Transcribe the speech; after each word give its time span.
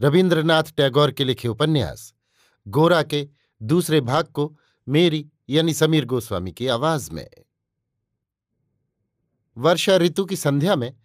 रविन्द्रनाथ 0.00 0.62
टैगोर 0.76 1.10
के 1.10 1.24
लिखे 1.24 1.48
उपन्यास, 1.48 2.14
गोरा 2.68 3.02
के 3.02 3.28
दूसरे 3.62 4.00
भाग 4.00 4.24
को 4.24 4.58
मेरी 4.88 5.30
यानी 5.48 5.74
समीर 5.74 6.04
गोस्वामी 6.04 6.52
की 6.52 6.66
आवाज़ 6.66 7.10
में। 7.10 7.30
वर्षा 9.58 9.96
ऋतु 9.96 10.24
की 10.24 10.36
संध्या 10.36 10.76
में 10.76 10.96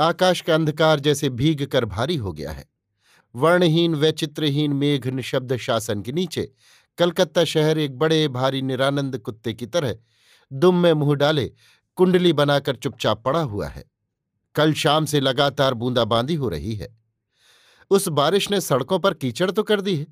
आकाश 0.00 0.40
का 0.40 0.54
अंधकार 0.54 1.00
जैसे 1.00 1.28
भीग 1.28 1.66
कर 1.66 1.84
भारी 1.84 2.16
हो 2.16 2.32
गया 2.32 2.52
है। 2.52 2.68
वर्णहीन 3.36 3.94
व 3.94 4.10
चित्रहीन 4.10 4.72
मेघ 4.72 5.06
निशब्द 5.06 5.56
शासन 5.56 6.02
के 6.02 6.12
नीचे 6.12 6.52
कलकत्ता 6.98 7.44
शहर 7.44 7.78
एक 7.78 7.98
बड़े, 7.98 8.28
भारी, 8.28 8.62
निरानंद 8.62 9.18
कुत्ते 9.18 9.54
की 9.54 9.66
तरह 9.66 9.96
दुम 10.52 10.76
में 10.76 10.92
मुँह 10.92 11.14
डाले 11.14 11.52
कुंडली 11.96 12.32
बनाकर 12.32 12.76
चुपचाप 12.76 13.24
पड़ा 13.24 13.40
हुआ 13.40 13.68
है। 13.68 13.84
कल 14.54 14.72
शाम 14.72 15.04
से 15.04 15.20
लगातार 15.20 15.74
बूंदाबांदी 15.74 16.34
हो 16.34 16.48
रही 16.48 16.74
है। 16.74 17.03
उस 17.90 18.08
बारिश 18.10 18.50
ने 18.50 18.60
सड़कों 18.60 18.98
पर 18.98 19.14
कीचड़ 19.14 19.50
तो 19.50 19.62
कर 19.62 19.80
दी 19.80 19.96
है, 19.96 20.06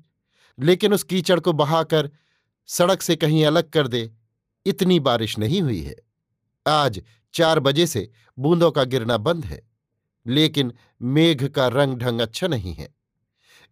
लेकिन 0.57 0.93
उस 0.93 1.03
कीचड़ 1.03 1.39
को 1.39 1.53
बहाकर 1.53 2.09
सड़क 2.69 3.01
से 3.01 3.15
कहीं 3.15 3.45
अलग 3.45 3.69
कर 3.69 3.87
दे, 3.87 4.09
इतनी 4.65 4.99
बारिश 4.99 5.37
नहीं 5.39 5.61
हुई 5.61 5.81
है। 5.81 5.95
आज 6.65 7.01
चार 7.33 7.59
बजे 7.59 7.87
से 7.87 8.09
बूंदों 8.37 8.71
का 8.71 8.83
गिरना 8.83 9.17
बंद 9.19 9.45
है, 9.45 9.61
लेकिन 10.25 10.73
मेघ 11.01 11.47
का 11.47 11.67
रंग 11.67 11.97
ढंग 11.97 12.21
अच्छा 12.21 12.47
नहीं 12.47 12.73
है। 12.73 12.93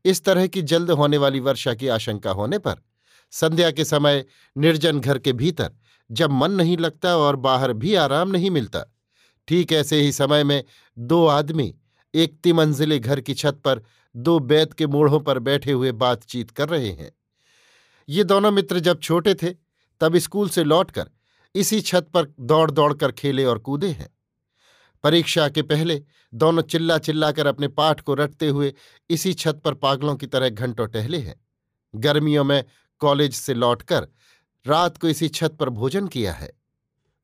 इस 0.05 0.23
तरह 0.23 0.47
की 0.47 0.61
जल्द 0.63 0.91
होने 0.91 1.17
वाली 1.17 1.39
वर्षा 1.39 1.73
की 1.73 1.87
आशंका 1.87 2.31
होने 2.31 2.57
पर 2.57 2.81
संध्या 3.33 3.69
के 3.71 3.85
समय 3.85 4.25
निर्जन 4.55 4.99
घर 4.99 5.19
के 5.19 5.33
भीतर 5.33 5.71
जब 6.09 6.31
मन 6.31 6.51
नहीं 6.51 6.77
लगता 6.77 7.15
और 7.17 7.35
बाहर 7.35 7.73
भी 7.73 7.93
आराम 7.95 8.31
नहीं 8.31 8.49
मिलता, 8.51 8.83
ठीक 9.47 9.71
ऐसे 9.73 10.01
ही 10.01 10.11
समय 10.11 10.43
में 10.43 10.63
दो 10.97 11.25
आदमी 11.27 11.73
एक 12.13 12.39
तिमंजिले 12.43 12.99
घर 12.99 13.21
की 13.21 13.33
छत 13.33 13.61
पर 13.65 13.81
दो 14.15 14.39
बैत 14.39 14.73
के 14.73 14.87
मूढ़ों 14.87 15.19
पर 15.19 15.39
बैठे 15.39 15.71
हुए 15.71 15.91
बातचीत 15.91 16.51
कर 16.51 16.69
रहे 16.69 16.89
हैं। 16.89 17.11
ये 18.09 18.23
दोनों 18.23 18.51
मित्र 18.51 18.79
जब 18.79 18.99
छोटे 18.99 19.33
थे, 19.33 19.49
तब 20.01 20.17
स्कूल 20.17 20.49
से 20.49 20.63
लौटकर 20.63 21.09
इसी 21.55 21.81
छत 21.81 22.07
पर 22.13 22.33
दौड़ 22.39 22.71
दौड़ 22.71 22.93
कर 22.93 23.11
खेले 23.11 23.45
और 23.45 23.59
कूदे 23.59 23.87
हैं। 23.87 24.09
परीक्षा 25.03 25.49
के 25.49 25.61
पहले 25.61 26.03
दोनों 26.33 26.61
चिल्ला 26.61 26.97
चिल्ला 26.97 27.31
कर 27.31 27.47
अपने 27.47 27.67
पाठ 27.67 28.01
को 28.01 28.13
रटते 28.13 28.47
हुए 28.47 28.73
इसी 29.09 29.33
छत 29.33 29.61
पर 29.65 29.73
पागलों 29.73 30.15
की 30.15 30.27
तरह 30.27 30.49
घंटों 30.49 30.87
टहले 30.87 31.17
हैं। 31.17 31.45
गर्मियों 31.95 32.43
में 32.43 32.63
कॉलेज 32.99 33.33
से 33.33 33.53
लौटकर 33.53 34.07
रात 34.67 34.97
को 34.97 35.07
इसी 35.07 35.29
छत 35.29 35.57
पर 35.59 35.69
भोजन 35.69 36.07
किया 36.07 36.33
है। 36.33 36.51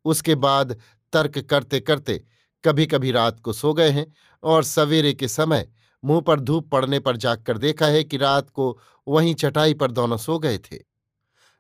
उसके 0.06 0.36
बाद 0.36 0.78
तर्क 1.14 1.38
करते 1.40 1.80
करते 1.80 2.24
कभी 2.66 2.86
कभी 2.86 3.12
रात 3.12 3.40
को 3.40 3.54
सो 3.54 3.74
गए 3.74 3.90
हैं 3.90 4.14
और 4.44 4.64
सवेरे 4.64 5.14
के 5.14 5.28
समय 5.28 5.68
मुँह 6.06 6.22
पर 6.22 6.40
धूप 6.40 6.70
पड़ने 6.70 7.00
पर 7.00 7.18
जागकर 7.18 7.58
देखा 7.58 7.86
है 7.86 8.04
कि 8.04 8.18
रात 8.18 8.50
को 8.50 8.80
वहीं 9.08 9.36
चटाई 9.36 9.74
पर 9.74 9.92
दोनों 9.92 10.18
सो 10.18 10.40
गए 10.40 10.58
थे। 10.58 10.78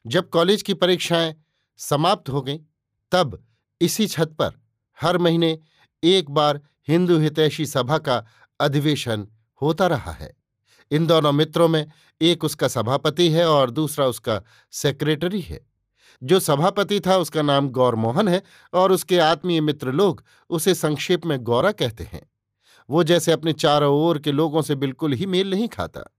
जब 0.07 0.29
कॉलेज 0.29 0.61
की 0.61 0.73
परीक्षाएँ 0.73 1.35
समाप्त 1.77 2.29
हो 2.29 2.41
गईं, 2.41 2.59
तब 3.11 3.45
इसी 3.81 4.07
छत 4.07 4.35
पर 4.39 4.51
हर 5.01 5.17
महीने 5.17 5.59
एक 6.03 6.29
बार 6.29 6.61
हिंदू 6.87 7.17
हितैषी 7.17 7.65
सभा 7.65 7.97
का 7.97 8.25
अधिवेशन 8.59 9.27
होता 9.61 9.87
रहा 9.87 10.11
है। 10.11 10.37
इन 10.91 11.07
दोनों 11.07 11.31
मित्रों 11.31 11.67
में 11.67 11.91
एक 12.21 12.43
उसका 12.43 12.67
सभापति 12.67 13.29
है 13.29 13.49
और 13.49 13.71
दूसरा 13.71 14.05
उसका 14.05 14.41
सेक्रेटरी 14.71 15.41
है। 15.41 15.67
जो 16.23 16.39
सभापति 16.39 16.99
था 16.99 17.17
उसका 17.17 17.41
नाम 17.41 17.69
गौरमोहन 17.69 18.27
है 18.27 18.43
और 18.73 18.91
उसके 18.91 19.19
आत्मीय 19.19 19.61
मित्र 19.61 19.91
लोग 19.91 20.23
उसे 20.49 20.75
संक्षेप 20.75 21.25
में 21.25 21.39
गौरा 21.39 21.71
कहते 21.71 22.03
हैं। 22.03 22.31
वो 22.89 23.03
जैसे 23.03 23.31
अपने 23.31 23.53
चारों 23.53 23.95
ओर 23.95 24.19
के 24.19 24.31
लोगों 24.31 24.61
से 24.61 24.75
बिल्कुल 24.75 25.13
ही 25.13 25.25
मेल 25.25 25.49
नहीं 25.49 25.67
खाता। 25.67 26.15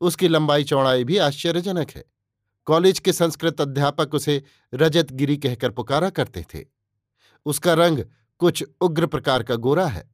उसकी 0.00 0.28
लंबाई 0.28 0.64
चौड़ाई 0.64 1.04
भी 1.04 1.18
आश्चर्यजनक 1.18 1.90
है। 1.90 2.04
कॉलेज 2.64 2.98
के 2.98 3.12
संस्कृत 3.12 3.60
अध्यापक 3.60 4.14
उसे 4.14 4.42
रजत 4.74 5.12
गिरी 5.12 5.36
कहकर 5.36 5.70
पुकारा 5.70 6.10
करते 6.10 6.44
थे। 6.54 6.64
उसका 7.46 7.74
रंग 7.74 8.04
कुछ 8.38 8.64
उग्र 8.80 9.06
प्रकार 9.06 9.42
का 9.42 9.54
गोरा 9.54 9.86
है। 9.86 10.10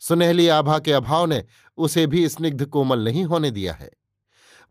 सुनहली 0.00 0.48
आभा 0.48 0.78
के 0.78 0.92
अभाव 0.92 1.26
ने 1.26 1.44
उसे 1.76 2.06
भी 2.06 2.28
स्निग्ध 2.28 2.66
कोमल 2.66 3.04
नहीं 3.04 3.24
होने 3.24 3.50
दिया 3.50 3.72
है। 3.72 3.90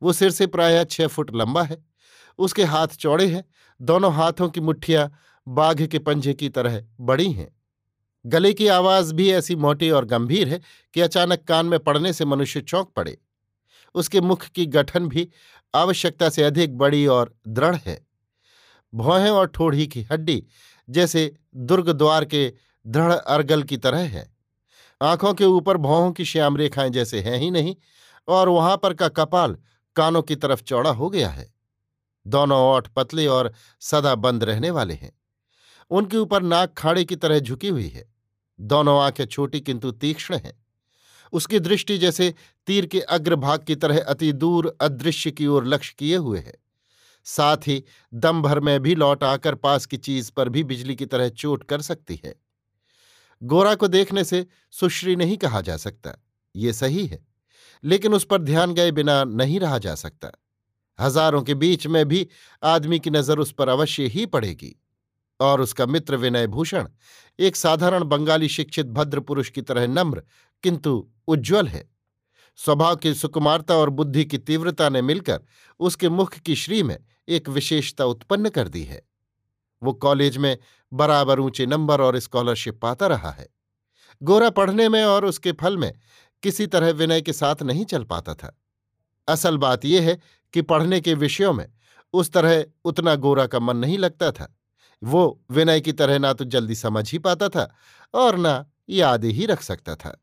वो 0.01 0.13
सिर 0.13 0.31
से 0.31 0.47
प्रायः 0.47 0.83
छह 0.83 1.07
फुट 1.07 1.35
लंबा 1.35 1.63
है। 1.63 1.85
उसके 2.37 2.63
हाथ 2.63 2.87
चौड़े 2.87 3.27
हैं। 3.27 3.43
दोनों 3.81 4.13
हाथों 4.13 4.49
की 4.49 4.61
मुठ्ठियाँ 4.61 5.11
बाघ 5.47 5.85
के 5.87 5.99
पंजे 5.99 6.33
की 6.33 6.49
तरह 6.49 6.83
बड़ी 6.99 7.31
हैं। 7.31 7.60
गले 8.25 8.53
की 8.53 8.67
आवाज़ 8.67 9.13
भी 9.13 9.31
ऐसी 9.31 9.55
मोटी 9.55 9.89
और 9.89 10.05
गंभीर 10.05 10.49
है 10.49 10.61
कि 10.93 11.01
अचानक 11.01 11.43
कान 11.43 11.65
में 11.65 11.79
पड़ने 11.79 12.13
से 12.13 12.25
मनुष्य 12.25 12.61
चौंक 12.61 12.89
पड़े। 12.95 13.17
उसके 13.95 14.21
मुख 14.21 14.45
की 14.45 14.65
गठन 14.65 15.07
भी 15.07 15.29
आवश्यकता 15.75 16.29
से 16.29 16.43
अधिक 16.43 16.77
बड़ी 16.77 17.07
और 17.07 17.35
दृढ़ 17.47 17.75
है। 17.75 18.07
भौहें 18.93 19.29
और 19.29 19.47
ठोड़ी 19.47 19.87
की 19.87 20.01
हड्डी 20.01 20.43
जैसे 20.89 21.35
दुर्ग 21.55 21.89
द्वार 21.89 22.25
के 22.25 22.53
दृढ़ 22.87 23.13
अर्गल 23.13 23.63
की 23.63 23.77
तरह 23.77 23.99
है। 23.99 24.35
आँखों 25.01 25.33
के 25.33 25.45
ऊपर 25.45 25.77
भौहों 25.77 26.11
की 26.11 26.25
श्याम 26.25 26.57
रेखाएँ 26.57 26.89
जैसे 26.89 27.21
हैं 27.21 27.37
ही 27.37 27.51
नहीं 27.51 27.75
और 28.27 28.49
वहाँ 28.49 28.77
पर 28.77 28.93
का 28.93 29.07
कपाल 29.07 29.57
कानों 29.95 30.21
की 30.21 30.35
तरफ़ 30.35 30.63
चौड़ा 30.63 30.89
हो 30.89 31.09
गया 31.09 31.29
है। 31.29 31.53
दोनों 32.27 32.75
ओठ 32.75 32.87
पतले 32.87 33.27
और 33.27 33.53
सदा 33.79 34.15
बंद 34.15 34.43
रहने 34.43 34.71
वाले 34.71 34.93
हैं। 34.93 35.11
उनके 35.89 36.17
ऊपर 36.17 36.43
नाक 36.43 36.73
खाड़े 36.73 37.05
की 37.05 37.15
तरह 37.15 37.39
झुकी 37.39 37.67
हुई 37.67 37.87
है। 37.87 38.10
दोनों 38.61 38.99
आँखें 39.01 39.25
छोटी 39.25 39.59
किंतु 39.61 39.91
तीक्ष्ण 39.91 40.35
हैं। 40.35 40.53
उसकी 41.33 41.59
दृष्टि 41.59 41.97
जैसे 41.97 42.33
तीर 42.67 42.85
के 42.85 42.99
अग्रभाग 42.99 43.63
की 43.63 43.75
तरह 43.75 44.01
अति 44.01 44.31
दूर 44.33 44.75
अदृश्य 44.81 45.31
की 45.31 45.47
ओर 45.47 45.65
लक्ष्य 45.65 45.95
किए 45.99 46.15
हुए 46.17 46.39
है। 46.39 46.53
साथ 47.25 47.67
ही 47.67 47.83
दम 48.13 48.41
भर 48.41 48.59
में 48.59 48.79
भी 48.79 48.95
लौट 48.95 49.23
आकर 49.23 49.55
पास 49.55 49.85
की 49.85 49.97
चीज़ 49.97 50.31
पर 50.31 50.49
भी 50.49 50.63
बिजली 50.63 50.95
की 50.95 51.05
तरह 51.05 51.29
चोट 51.29 51.63
कर 51.63 51.81
सकती 51.81 52.19
है। 52.25 52.33
गोरा 53.41 53.73
को 53.75 53.87
देखने 53.87 54.23
से 54.23 54.45
सुश्री 54.71 55.15
नहीं 55.15 55.37
कहा 55.37 55.61
जा 55.61 55.77
सकता, 55.77 56.17
ये 56.55 56.73
सही 56.73 57.05
है, 57.05 57.19
लेकिन 57.83 58.13
उस 58.13 58.25
पर 58.25 58.41
ध्यान 58.41 58.73
गए 58.73 58.91
बिना 58.91 59.23
नहीं 59.23 59.59
रहा 59.59 59.77
जा 59.77 59.95
सकता। 59.95 60.31
हज़ारों 60.99 61.41
के 61.41 61.53
बीच 61.53 61.87
में 61.87 62.05
भी 62.07 62.27
आदमी 62.63 62.99
की 62.99 63.09
नज़र 63.09 63.39
उस 63.39 63.51
पर 63.51 63.69
अवश्य 63.69 64.05
ही 64.05 64.25
पड़ेगी। 64.25 64.75
और 65.41 65.61
उसका 65.61 65.85
मित्र 65.85 66.15
विनय 66.15 66.47
भूषण 66.47 66.87
एक 67.39 67.55
साधारण 67.55 68.03
बंगाली 68.03 68.49
शिक्षित 68.49 68.85
भद्र 68.85 69.19
पुरुष 69.19 69.49
की 69.49 69.61
तरह 69.61 69.87
नम्र, 69.87 70.23
किंतु 70.63 71.09
उज्ज्वल 71.27 71.67
है। 71.67 71.89
स्वभाव 72.59 72.95
की 72.95 73.13
सुकुमारता 73.13 73.75
और 73.75 73.89
बुद्धि 73.89 74.25
की 74.25 74.37
तीव्रता 74.37 74.89
ने 74.89 75.01
मिलकर 75.01 75.39
उसके 75.79 76.09
मुख 76.09 76.33
की 76.33 76.55
श्री 76.55 76.83
में 76.83 76.97
एक 77.27 77.49
विशेषता 77.49 78.05
उत्पन्न 78.05 78.49
कर 78.49 78.67
दी 78.67 78.83
है। 78.83 79.01
वो 79.81 79.93
कॉलेज 79.93 80.37
में 80.37 80.57
बराबर 80.93 81.39
ऊँचे 81.39 81.65
नंबर 81.65 82.01
और 82.01 82.19
स्कॉलरशिप 82.19 82.79
पाता 82.81 83.07
रहा 83.07 83.31
है। 83.31 83.47
गोरा 84.21 84.49
पढ़ने 84.49 84.89
में 84.89 85.03
और 85.03 85.25
उसके 85.25 85.51
फल 85.51 85.77
में 85.77 85.93
किसी 86.43 86.67
तरह 86.67 86.91
विनय 86.91 87.21
के 87.21 87.33
साथ 87.33 87.63
नहीं 87.63 87.85
चल 87.85 88.03
पाता 88.03 88.33
था। 88.33 88.59
असल 89.27 89.57
बात 89.57 89.85
यह 89.85 90.01
है 90.01 90.19
कि 90.53 90.61
पढ़ने 90.61 91.01
के 91.01 91.13
विषयों 91.13 91.53
में 91.53 91.67
उस 92.13 92.31
तरह 92.31 92.65
उतना 92.85 93.15
गोरा 93.15 93.45
का 93.45 93.59
मन 93.59 93.77
नहीं 93.77 93.97
लगता 93.97 94.31
था। 94.31 94.57
वो 95.01 95.41
विनय 95.51 95.81
की 95.81 95.91
तरह 95.93 96.19
ना 96.19 96.33
तो 96.33 96.45
जल्दी 96.45 96.75
समझ 96.75 97.11
ही 97.11 97.19
पाता 97.19 97.49
था 97.49 97.73
और 98.13 98.37
ना 98.37 98.65
याद 98.89 99.25
ही 99.25 99.45
रख 99.45 99.61
सकता 99.61 99.95
था। 99.95 100.17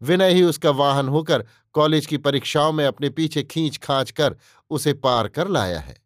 विनय 0.00 0.32
ही 0.32 0.42
उसका 0.42 0.70
वाहन 0.70 1.08
होकर 1.08 1.44
कॉलेज 1.74 2.06
की 2.06 2.16
परीक्षाओं 2.18 2.72
में 2.72 2.84
अपने 2.86 3.10
पीछे 3.10 3.42
खींच 3.42 3.76
खांच 3.76 4.10
कर 4.10 4.36
उसे 4.70 4.92
पार 4.94 5.28
कर 5.28 5.48
लाया 5.48 5.80
है। 5.80 5.96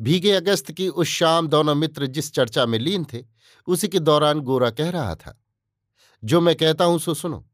भीगे 0.00 0.32
अगस्त 0.32 0.70
की 0.72 0.88
उस 0.88 1.08
शाम 1.08 1.48
दोनों 1.48 1.74
मित्र 1.74 2.06
जिस 2.06 2.32
चर्चा 2.32 2.66
में 2.66 2.78
लीन 2.78 3.04
थे, 3.04 3.24
उसी 3.68 3.88
के 3.88 3.98
दौरान 3.98 4.40
गोरा 4.40 4.70
कह 4.70 4.90
रहा 4.90 5.14
था, 5.14 5.38
जो 6.22 6.40
मैं 6.40 6.54
कहता 6.56 6.84
हूँ 6.84 6.98
सो 6.98 7.14
सुनो। 7.14 7.44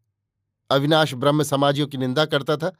अविनाश 0.71 1.15
ब्रह्म 1.15 1.43
समाजियों 1.43 1.87
की 1.87 1.99
निंदा 1.99 2.25
करता 2.25 2.56
था, 2.56 2.73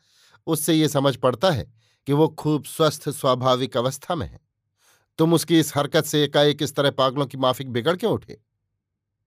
उससे 0.47 0.75
ये 0.75 0.88
समझ 0.88 1.17
पड़ता 1.17 1.50
है 1.50 1.73
कि 2.06 2.12
वो 2.12 2.29
खूब 2.29 2.64
स्वस्थ, 2.64 3.08
स्वाभाविक 3.08 3.76
अवस्था 3.76 4.14
में 4.14 4.26
है। 4.26 4.45
तुम 5.19 5.35
उसकी 5.35 5.59
इस 5.61 5.73
हरकत 5.77 6.05
से 6.05 6.23
एकाएक 6.25 6.63
इस 6.63 6.75
तरह 6.75 6.91
पागलों 6.91 7.27
की 7.27 7.39
माफिक 7.39 7.71
बिगड़ 7.71 7.97
क्यों 7.97 8.13
उठे? 8.13 8.39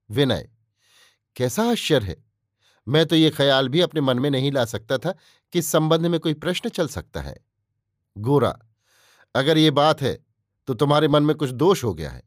विनय, 0.09 0.49
कैसा 1.35 1.63
आश्चर्य! 1.63 2.05
है 2.05 2.15
मैं 2.87 3.05
तो 3.05 3.15
ये 3.15 3.29
ख्याल 3.29 3.69
भी 3.69 3.81
अपने 3.81 4.01
मन 4.01 4.19
में 4.19 4.29
नहीं 4.29 4.51
ला 4.51 4.65
सकता 4.65 4.97
था 4.97 5.11
कि 5.53 5.59
इस 5.59 5.67
संबंध 5.67 6.05
में 6.05 6.19
कोई 6.19 6.33
प्रश्न 6.35 6.69
चल 6.69 6.87
सकता 6.87 7.21
है। 7.21 7.35
गोरा, 8.15 8.57
अगर 9.35 9.57
ये 9.57 9.71
बात 9.71 10.01
है 10.01 10.17
तो 10.67 10.73
तुम्हारे 10.73 11.07
मन 11.07 11.23
में 11.23 11.35
कुछ 11.35 11.49
दोष 11.51 11.83
हो 11.83 11.93
गया 11.93 12.09
है। 12.09 12.21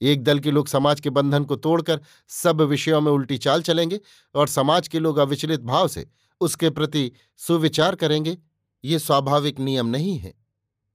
एक 0.00 0.22
दल 0.24 0.38
के 0.38 0.50
लोग 0.50 0.68
समाज 0.68 1.00
के 1.00 1.10
बंधन 1.10 1.44
को 1.44 1.56
तोड़कर 1.56 2.00
सब 2.28 2.60
विषयों 2.60 3.00
में 3.00 3.10
उल्टी 3.12 3.38
चाल 3.38 3.62
चलेंगे 3.62 4.00
और 4.34 4.48
समाज 4.48 4.88
के 4.88 4.98
लोग 4.98 5.18
अविचलित 5.18 5.60
भाव 5.60 5.88
से 5.88 6.06
उसके 6.40 6.70
प्रति 6.70 7.10
सुविचार 7.40 7.94
करेंगे। 7.94 8.36
ये 8.84 8.98
स्वाभाविक 8.98 9.60
नियम 9.60 9.86
नहीं 9.86 10.18
है। 10.18 10.34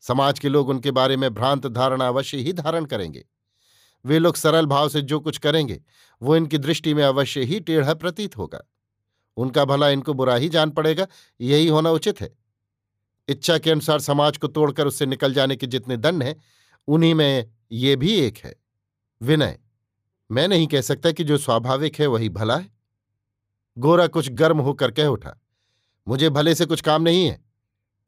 समाज 0.03 0.39
के 0.39 0.49
लोग 0.49 0.69
उनके 0.69 0.91
बारे 0.91 1.17
में 1.17 1.33
भ्रांत 1.33 1.67
धारणा 1.67 2.07
अवश्य 2.07 2.37
ही 2.37 2.53
धारण 2.53 2.85
करेंगे। 2.85 3.25
वे 4.05 4.19
लोग 4.19 4.35
सरल 4.35 4.65
भाव 4.65 4.89
से 4.89 5.01
जो 5.01 5.19
कुछ 5.19 5.37
करेंगे, 5.37 5.81
वो 6.21 6.35
इनकी 6.35 6.57
दृष्टि 6.57 6.93
में 6.93 7.03
अवश्य 7.03 7.41
ही 7.41 7.59
टेढ़ा 7.59 7.93
प्रतीत 7.93 8.37
होगा। 8.37 8.61
उनका 9.37 9.65
भला 9.65 9.89
इनको 9.89 10.13
बुरा 10.13 10.35
ही 10.35 10.49
जान 10.49 10.69
पड़ेगा, 10.69 11.07
यही 11.39 11.67
होना 11.67 11.91
उचित 11.91 12.21
है। 12.21 12.29
इच्छा 13.27 13.57
के 13.57 13.71
अनुसार 13.71 13.99
समाज 13.99 14.37
को 14.37 14.47
तोड़कर 14.47 14.87
उससे 14.87 15.05
निकल 15.05 15.33
जाने 15.33 15.55
के 15.55 15.67
जितने 15.67 15.97
दंड 15.97 16.23
हैं, 16.23 16.35
उन्हीं 16.87 17.13
में 17.13 17.51
ये 17.71 17.95
भी 17.95 18.13
एक 18.15 18.37
है। 18.37 18.55
विनय, 19.21 19.59
मैं 20.29 20.47
नहीं 20.47 20.67
कह 20.67 20.81
सकता 20.81 21.11
कि 21.11 21.23
जो 21.23 21.37
स्वाभाविक 21.37 21.99
है 21.99 22.07
वही 22.07 22.29
भला 22.29 22.57
है। 22.57 22.71
गोरा 23.77 24.07
कुछ 24.07 24.29
गर्म 24.29 24.59
होकर 24.59 24.91
कह 24.91 25.07
उठा, 25.07 25.39
मुझे 26.07 26.29
भले 26.29 26.55
से 26.55 26.65
कुछ 26.65 26.81
काम 26.81 27.01
नहीं 27.01 27.25
है। 27.25 27.39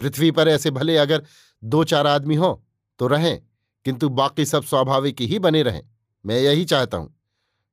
पृथ्वी 0.02 0.32
पर 0.32 0.48
ऐसे 0.48 0.72
भले 0.72 0.98
अगर 0.98 1.24
दो 1.64 1.84
चार 1.84 2.08
आदमी 2.08 2.36
हों 2.36 2.56
तो 3.00 3.08
रहें, 3.08 3.42
किंतु 3.86 4.10
बाकी 4.10 4.46
सब 4.46 4.64
स्वाभाविक 4.64 5.22
ही 5.22 5.40
बने 5.40 5.64
रहें। 5.64 5.82
मैं 6.26 6.40
यही 6.40 6.66
चाहता 6.66 6.98
हूँ। 6.98 7.14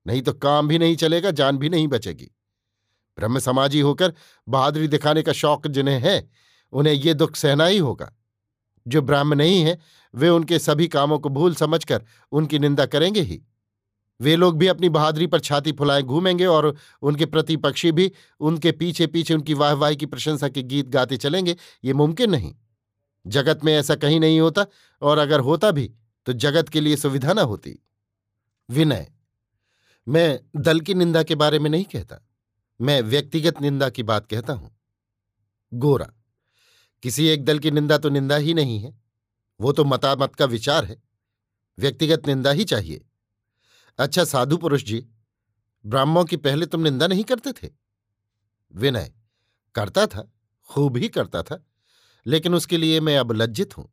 नहीं 0.07 0.23
तो 0.23 0.33
काम 0.33 0.69
भी 0.69 0.79
नहीं 0.79 0.97
चलेगा, 0.97 1.31
जान 1.31 1.59
भी 1.59 1.69
नहीं 1.69 1.89
बचेगी। 1.89 2.31
ब्रह्म 3.19 3.39
समाजी 3.39 3.81
होकर 3.81 4.13
बहादुरी 4.47 4.89
दिखाने 4.89 5.23
का 5.23 5.33
शौक 5.33 5.67
जिन्हें 5.67 5.99
है, 6.01 6.31
उन्हें 6.73 6.95
ये 6.95 7.15
दुख 7.15 7.37
सहना 7.37 7.65
ही 7.65 7.79
होगा। 7.79 8.13
जो 8.87 9.03
ब्राह्म 9.03 9.35
नहीं 9.35 9.61
है, 9.63 9.79
वे 10.15 10.29
उनके 10.29 10.59
सभी 10.59 10.87
कामों 10.89 11.19
को 11.19 11.29
भूल 11.29 11.55
समझकर 11.55 12.05
उनकी 12.33 12.59
निंदा 12.59 12.87
करेंगे 12.87 13.21
ही। 13.21 13.41
वे 14.21 14.37
लोग 14.37 14.57
भी 14.59 14.67
अपनी 14.67 14.89
बहादुरी 14.89 15.27
पर 15.27 15.41
छाती 15.41 15.73
फुलाए 15.73 16.03
घूमेंगे 16.03 16.47
और 16.47 16.75
उनके 17.03 17.27
प्रतिपक्षी 17.27 17.93
भी 17.93 18.11
उनके 18.41 18.73
पीछे 18.73 19.07
पीछे 19.07 19.35
उनकी 19.35 19.55
वाहवाही 19.55 19.97
की 19.97 20.07
प्रशंसा 20.07 20.49
के 20.49 20.63
गीत 20.63 20.89
गाते 20.89 21.17
चलेंगे, 21.17 21.57
ये 21.85 21.93
मुमकिन 21.93 22.31
नहीं। 22.31 22.55
जगत 23.27 23.65
में 23.65 23.75
ऐसा 23.75 23.95
कहीं 23.95 24.21
नहीं 24.21 24.41
होता 24.41 24.67
और 25.03 25.19
अगर 25.19 25.41
होता 25.41 25.71
भी 25.71 25.95
तो 26.27 26.33
जगत 26.33 26.69
के 26.69 26.81
लिए 26.81 26.97
सुविधा 26.97 27.33
न 27.33 27.39
होती। 27.39 27.79
विनय, 28.69 29.13
मैं 30.09 30.41
दल 30.57 30.81
की 30.81 30.95
निंदा 30.95 31.23
के 31.23 31.35
बारे 31.35 31.59
में 31.59 31.71
नहीं 31.71 31.85
कहता। 31.85 32.25
मैं 32.81 33.01
व्यक्तिगत 33.03 33.61
निंदा 33.61 33.91
की 33.91 34.03
बात 34.03 34.27
कहता 34.27 34.53
हूँ। 34.53 34.71
गोरा, 35.75 36.13
किसी 37.03 37.27
एक 37.27 37.45
दल 37.45 37.59
की 37.59 37.71
निंदा 37.71 37.99
तो 37.99 38.09
निंदा 38.09 38.37
ही 38.37 38.55
नहीं 38.55 38.79
है। 38.79 38.99
वो 39.61 39.73
तो 39.73 39.85
मतामत 39.85 40.35
का 40.35 40.45
विचार 40.45 40.85
है। 40.85 41.03
व्यक्तिगत 41.79 42.27
निंदा 42.27 42.51
ही 42.51 42.65
चाहिए। 42.65 43.05
अच्छा 43.99 44.25
साधु 44.25 44.57
पुरुष 44.57 44.85
जी, 44.85 45.09
ब्राह्मणों 45.87 46.25
की 46.25 46.37
पहले 46.37 46.67
तुम 46.67 46.81
निंदा 46.81 47.07
नहीं 47.07 47.25
करते 47.25 47.53
थे? 47.53 47.71
विनय, 48.73 49.13
करता 49.75 50.07
था, 50.07 50.33
खूब 50.71 50.97
ही 50.97 51.09
करता 51.09 51.43
था। 51.43 51.68
लेकिन 52.29 52.55
उसके 52.55 52.77
लिए 52.77 53.01
मैं 53.01 53.17
अब 53.19 53.33
लज्जित 53.33 53.77
हूँ। 53.77 53.89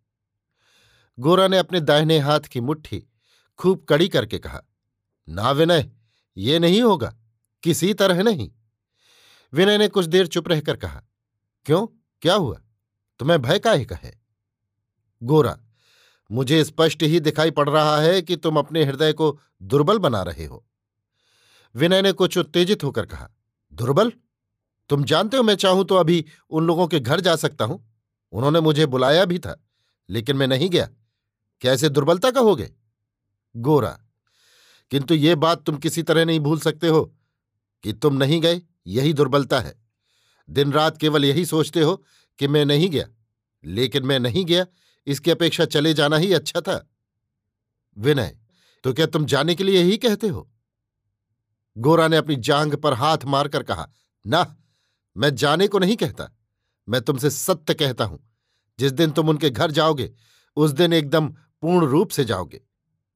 गोरा 1.17 1.47
ने 1.47 1.57
अपने 1.57 1.79
दाहिने 1.81 2.19
हाथ 2.19 2.47
की 2.51 2.61
मुट्ठी 2.61 3.03
खूब 3.59 3.85
कड़ी 3.89 4.07
करके 4.07 4.39
कहा, 4.39 4.61
ना 5.27 5.51
विनय, 5.51 5.89
ये 6.37 6.59
नहीं 6.59 6.81
होगा, 6.81 7.13
किसी 7.63 7.93
तरह 7.93 8.21
नहीं। 8.23 8.49
विनय 9.53 9.77
ने 9.77 9.87
कुछ 9.87 10.05
देर 10.05 10.27
चुप 10.27 10.47
रहकर 10.47 10.75
कहा, 10.75 11.01
क्यों? 11.65 11.85
क्या 12.21 12.33
हुआ? 12.35 12.59
तुम्हें 13.19 13.41
भय 13.41 13.59
काहे 13.59 13.85
का 13.85 13.95
है 13.95 14.13
गोरा, 15.21 15.57
मुझे 16.29 16.63
स्पष्ट 16.63 17.03
ही 17.03 17.19
दिखाई 17.19 17.51
पड़ 17.51 17.69
रहा 17.69 17.97
है 17.97 18.21
कि 18.21 18.35
तुम 18.35 18.57
अपने 18.59 18.83
हृदय 18.83 19.13
को 19.13 19.37
दुर्बल 19.63 19.99
बना 19.99 20.21
रहे 20.23 20.45
हो। 20.45 20.65
विनय 21.75 22.01
ने 22.01 22.11
कुछ 22.11 22.37
उत्तेजित 22.37 22.83
होकर 22.83 23.05
कहा, 23.05 23.29
दुर्बल? 23.73 24.11
तुम 24.89 25.03
जानते 25.03 25.37
हो 25.37 25.43
मैं 25.43 25.55
चाहूँ 25.55 25.85
तो 25.85 25.95
अभी 25.95 26.23
उन 26.49 26.67
लोगों 26.67 26.87
के 26.87 26.99
घर 26.99 27.19
जा 27.19 27.35
सकता 27.35 27.65
हूँ। 27.65 27.83
उन्होंने 28.33 28.59
मुझे 28.59 28.85
बुलाया 28.85 29.25
भी 29.25 29.39
था, 29.39 29.63
लेकिन 30.09 30.37
मैं 30.37 30.47
नहीं 30.47 30.69
गया। 30.69 30.89
कैसे 31.61 31.89
दुर्बलता 31.89 32.31
कहोगे? 32.31 32.71
गोरा, 33.55 33.99
किंतु 34.91 35.13
ये 35.13 35.35
बात 35.35 35.63
तुम 35.63 35.77
किसी 35.77 36.03
तरह 36.03 36.25
नहीं 36.25 36.39
भूल 36.39 36.59
सकते 36.59 36.87
हो 36.87 37.03
कि 37.83 37.93
तुम 37.93 38.15
नहीं 38.15 38.41
गए, 38.41 38.61
यही 38.87 39.13
दुर्बलता 39.13 39.59
है। 39.59 39.75
दिन 40.49 40.73
रात 40.73 40.97
केवल 40.97 41.25
यही 41.25 41.45
सोचते 41.45 41.81
हो 41.81 41.95
कि 42.39 42.47
मैं 42.47 42.65
नहीं 42.65 42.89
गया, 42.89 43.07
लेकिन 43.63 44.05
मैं 44.05 44.19
नहीं 44.19 44.45
गया, 44.45 44.65
इसकी 45.07 45.31
अपेक्षा 45.31 45.65
चले 45.65 45.93
जाना 45.93 46.17
ही 46.17 46.33
अच्छा 46.33 46.61
था। 46.61 46.85
विनय 47.97 48.37
तो 48.83 48.93
क्या 48.93 49.05
तुम 49.05 49.25
जाने 49.25 49.55
के 49.55 49.63
लिए 49.63 49.81
यही 49.81 49.97
कहते 49.97 50.27
हो? 50.27 50.49
गोरा 51.77 52.07
ने 52.07 52.17
अपनी 52.17 52.35
जांग 52.35 52.73
पर 52.73 52.93
हाथ 52.93 53.25
मारकर 53.25 53.63
कहा, 53.63 53.89
ना, 54.25 54.55
मैं 55.17 55.35
जाने 55.35 55.67
को 55.67 55.79
नहीं 55.79 55.95
कहता। 55.95 56.34
मैं 56.87 57.01
तुमसे 57.01 57.29
सत्य 57.29 57.73
कहता 57.73 58.05
हूँ, 58.05 58.19
जिस 58.79 58.91
दिन 58.91 59.11
तुम 59.11 59.29
उनके 59.29 59.49
घर 59.49 59.71
जाओगे, 59.71 60.11
उस 60.57 60.71
दिन 60.71 60.93
एकदम 60.93 61.27
पूर्ण 61.63 61.87
रूप 61.87 62.09
से 62.09 62.25
जाओगे। 62.25 62.61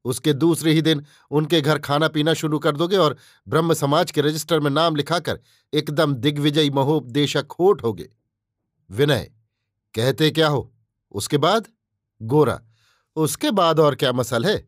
उसके 0.06 0.34
दूसरे 0.34 0.72
ही 0.72 0.82
दिन 0.82 1.04
उनके 1.32 1.62
घर 1.62 1.80
खाना 1.80 2.08
पीना 2.08 2.34
शुरू 2.34 2.60
कर 2.60 2.76
दोगे 2.76 2.98
और 2.98 3.16
ब्रह्म 3.48 3.74
समाज 3.74 4.12
के 4.12 4.22
रजिस्टर 4.22 4.60
में 4.60 4.70
नाम 4.72 4.96
लिखाकर 4.96 5.40
एकदम 5.74 6.14
दिग्विजयी 6.14 6.70
महोपदेशक 6.70 7.52
होठ 7.60 7.84
होगे। 7.84 8.10
विनय, 8.90 9.32
कहते 9.96 10.32
क्या 10.32 10.48
हो? 10.48 10.72
उसके 11.12 11.38
बाद? 11.38 11.68
गोरा, 12.22 12.60
उसके 13.16 13.52
बाद 13.52 13.80
और 13.80 13.96
क्या 13.96 14.12
मसल 14.12 14.46
है? 14.46 14.68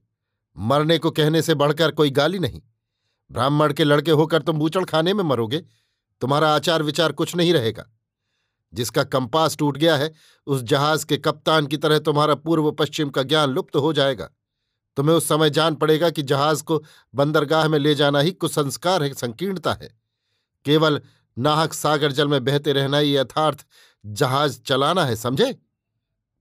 मरने 0.58 0.98
को 0.98 1.12
कहने 1.12 1.41
से 1.41 1.53
बढ़कर 1.55 1.91
कोई 1.91 2.10
गाली 2.10 2.39
नहीं। 2.39 2.62
ब्राह्मण 3.31 3.74
के 3.74 3.84
लड़के 3.84 4.12
होकर 4.12 4.41
तुम 4.41 4.58
बूचड़ 4.58 4.84
खाने 4.86 5.13
में 5.13 5.24
मरोगे, 5.24 5.60
तुम्हारा 6.22 6.53
आचार 6.55 6.84
विचार 6.84 7.12
कुछ 7.12 7.36
नहीं 7.36 7.53
रहेगा। 7.53 7.89
जिसका 8.74 9.04
कंपास 9.04 9.58
टूट 9.58 9.78
गया 9.78 9.96
है, 9.96 10.13
उस 10.48 10.62
जहाज़ 10.62 11.06
के 11.06 11.18
कप्तान 11.18 11.68
की 11.68 11.78
तरह 11.78 12.00
तुम्हारा 12.00 12.36
पूर्व 12.36 12.72
पश्चिम 12.72 13.10
का 13.10 13.24
ज्ञान 13.24 13.50
लुप्त 13.50 13.75
हो 13.75 13.94
जाएगा। 13.94 14.30
तुम्हें 14.98 15.16
उस 15.16 15.28
समय 15.28 15.50
जान 15.50 15.75
पड़ेगा 15.75 16.10
कि 16.10 16.22
जहाज़ 16.22 16.63
को 16.63 16.84
बंदरगाह 17.16 17.68
में 17.68 17.80
ले 17.80 17.96
जाना 17.96 18.20
ही 18.20 18.32
कुसंस्कार 18.32 19.04
है, 19.04 19.13
संकीर्णता 19.13 19.74
है। 19.74 20.00
केवल 20.66 21.01
नाहक 21.38 21.74
सागर 21.74 22.12
जल 22.12 22.28
में 22.28 22.46
बहते 22.46 22.74
रहना 22.74 22.98
ही 22.98 23.18
यथार्थ 23.18 23.66
जहाज़ 24.06 24.62
चलाना 24.62 25.06
है, 25.06 25.16
समझे? 25.16 25.54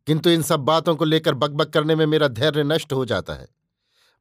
किंतु 0.07 0.31
इन 0.31 0.43
सब 0.43 0.61
बातों 0.61 0.97
को 0.97 1.05
लेकर 1.05 1.35
बकबक 1.35 1.69
करने 1.69 1.95
में 1.95 2.07
मेरा 2.07 2.29
धैर्य 2.29 2.65
नष्ट 2.65 2.93
हो 2.93 3.05
जाता 3.05 3.35
है। 3.35 3.49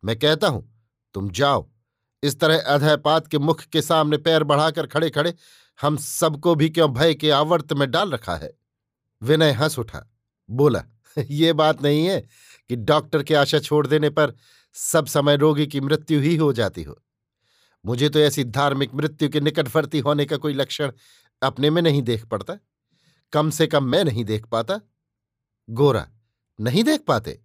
मैं 0.05 0.19
कहता 0.19 0.47
हूँ, 0.47 0.83
तुम 1.13 1.29
जाओ। 1.29 1.69
इस 2.23 2.39
तरह 2.39 2.61
अधयपात 2.61 3.27
के 3.27 3.37
मुख 3.37 3.61
के 3.61 3.81
सामने 3.81 4.17
पैर 4.17 4.43
बढ़ाकर 4.43 4.87
खड़े 4.87 5.09
खड़े 5.09 5.33
हम 5.81 5.97
सबको 5.97 6.55
भी 6.55 6.69
क्यों 6.69 6.93
भय 6.93 7.15
के 7.15 7.31
आवर्त 7.31 7.73
में 7.73 7.91
डाल 7.91 8.11
रखा 8.11 8.35
है? 8.35 8.53
विनय 9.21 9.51
हंस 9.51 9.79
उठा। 9.79 10.13
बोला, 10.49 10.83
ये 11.17 11.53
बात 11.53 11.81
नहीं 11.81 12.05
है 12.05 12.21
कि 12.69 12.75
डॉक्टर 12.75 13.23
की 13.23 13.33
आशा 13.33 13.59
छोड़ 13.59 13.87
देने 13.87 14.09
पर 14.09 14.33
सब 14.73 15.05
समय 15.05 15.37
रोगी 15.37 15.67
की 15.67 15.81
मृत्यु 15.81 16.19
ही 16.19 16.35
हो 16.35 16.53
जाती 16.53 16.83
हो। 16.83 17.03
मुझे 17.85 18.09
तो 18.09 18.19
ऐसी 18.19 18.43
धार्मिक 18.43 18.93
मृत्यु 18.93 19.29
के 19.29 19.39
निकटवर्ती 19.39 19.99
होने 19.99 20.25
का 20.25 20.37
कोई 20.37 20.53
लक्षण 20.53 20.91
अपने 21.43 21.69
में 21.69 21.81
नहीं 21.81 22.01
देख 22.01 22.25
पड़ता। 22.25 22.53
कम 23.33 23.49
से 23.49 23.67
कम 23.67 23.83
मैं 23.83 24.03
नहीं 24.03 24.25
देख 24.25 24.45
पाता। 24.45 24.81
गोरा, 25.69 26.09
नहीं 26.59 26.83
देख 26.83 27.01
पाते? 27.01 27.41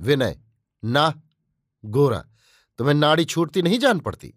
विनय, 0.00 0.40
ना, 0.84 1.22
गोरा, 1.84 2.26
तुम्हें 2.78 2.94
नाड़ी 2.94 3.24
छूटती 3.24 3.62
नहीं 3.62 3.78
जान 3.78 3.98
पड़ती? 3.98 4.34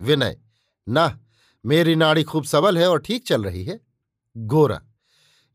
विनय, 0.00 0.40
ना 0.88 1.20
मेरी 1.64 1.94
नाड़ी 1.96 2.22
खूब 2.22 2.44
सबल 2.44 2.78
है 2.78 2.88
और 2.88 3.00
ठीक 3.00 3.26
चल 3.26 3.44
रही 3.44 3.64
है। 3.64 3.78
गोरा, 4.36 4.80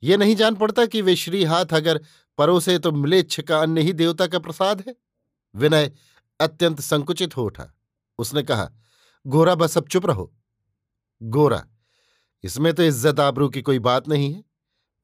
ये 0.04 0.18
नहीं 0.18 0.36
जान 0.36 0.56
पड़ता 0.56 0.86
कि 0.86 1.02
वे 1.02 1.16
श्री 1.16 1.44
हाथ 1.44 1.74
अगर 1.74 2.00
परोसे 2.38 2.78
तो 2.80 2.92
मिलेच्छ 2.92 3.40
का 3.42 3.60
अन्य 3.60 3.82
ही 3.82 3.94
देवता 3.94 4.28
का 4.28 4.40
प्रसाद 4.40 4.84
है? 4.88 4.96
विनय 5.56 5.92
अत्यंत 6.40 6.82
संकुचित 6.82 7.38
हो 7.38 7.46
उठा। 7.46 7.72
उसने 8.20 8.44
कहा, 8.44 8.70
गोरा 9.26 9.56
बस 9.56 9.78
अब 9.78 9.88
चुप 9.88 10.06
रहो। 10.06 10.32
गोरा, 11.22 11.64
इसमें 12.44 12.74
तो 12.74 12.84
इज़्ज़त 12.84 13.20
आबरू 13.20 13.50
की 13.50 13.62
कोई 13.62 13.80
बात 13.82 14.08
नहीं 14.08 14.34
है। 14.34 14.44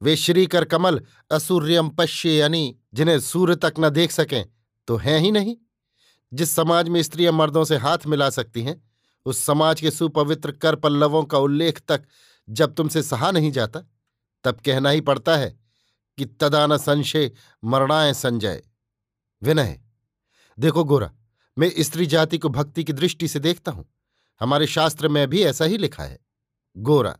वे 0.00 0.16
श्रीकर 0.16 0.64
कमल 0.64 1.00
असूर्यम 1.30 1.88
पश्य 1.90 2.30
यानी 2.30 2.76
जिन्हें 2.94 3.18
सूर्य 3.20 3.56
तक 3.56 3.74
न 3.80 3.90
देख 3.90 4.10
सकें 4.10 4.44
तो 4.88 4.96
हैं 4.96 5.18
ही 5.18 5.30
नहीं। 5.32 5.56
जिस 6.32 6.50
समाज 6.50 6.88
में 6.88 7.02
स्त्रियाँ 7.02 7.32
मर्दों 7.32 7.64
से 7.64 7.76
हाथ 7.76 8.06
मिला 8.06 8.28
सकती 8.30 8.62
हैं 8.62 8.80
उस 9.26 9.44
समाज 9.44 9.80
के 9.80 9.90
सुपवित्र 9.90 10.52
कर 10.52 10.76
पल्लवों 10.76 11.24
का 11.24 11.38
उल्लेख 11.38 11.80
तक 11.88 12.02
जब 12.48 12.74
तुमसे 12.74 13.02
सहा 13.02 13.30
नहीं 13.30 13.52
जाता, 13.52 13.80
तब 14.44 14.60
कहना 14.60 14.90
ही 14.90 15.00
पड़ता 15.00 15.36
है 15.36 15.60
कि 16.18 16.24
तदान 16.24 16.76
संशय 16.76 17.32
मरणाएँ 17.64 18.12
संजय। 18.12 18.62
विनय, 19.42 19.80
देखो 20.58 20.84
गोरा, 20.84 21.12
मैं 21.58 21.72
स्त्री 21.78 22.06
जाति 22.06 22.38
को 22.38 22.48
भक्ति 22.48 22.84
की 22.84 22.92
दृष्टि 22.92 23.28
से 23.28 23.38
देखता 23.38 23.72
हूँ। 23.72 23.92
हमारे 24.40 24.66
शास्त्र 24.66 25.08
में 25.08 25.28
भी 25.28 25.42
ऐसा 25.42 25.64
ही 25.64 25.76
लिखा 25.76 26.02
है। 26.02 26.18
गोरा, 26.76 27.18